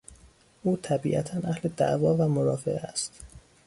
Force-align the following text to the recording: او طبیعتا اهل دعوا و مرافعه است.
او 0.63 0.77
طبیعتا 0.77 1.37
اهل 1.47 1.69
دعوا 1.77 2.13
و 2.15 2.27
مرافعه 2.27 2.79
است. 2.81 3.11